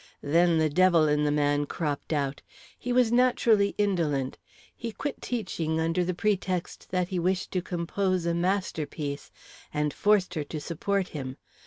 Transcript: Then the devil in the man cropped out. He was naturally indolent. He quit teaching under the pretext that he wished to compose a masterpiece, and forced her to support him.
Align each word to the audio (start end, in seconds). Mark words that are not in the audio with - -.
Then 0.23 0.57
the 0.57 0.67
devil 0.67 1.07
in 1.07 1.25
the 1.25 1.31
man 1.31 1.67
cropped 1.67 2.11
out. 2.11 2.41
He 2.79 2.91
was 2.91 3.11
naturally 3.11 3.75
indolent. 3.77 4.39
He 4.75 4.91
quit 4.91 5.21
teaching 5.21 5.79
under 5.79 6.03
the 6.03 6.15
pretext 6.15 6.89
that 6.89 7.09
he 7.09 7.19
wished 7.19 7.51
to 7.51 7.61
compose 7.61 8.25
a 8.25 8.33
masterpiece, 8.33 9.29
and 9.71 9.93
forced 9.93 10.33
her 10.33 10.43
to 10.43 10.59
support 10.59 11.09
him. 11.09 11.37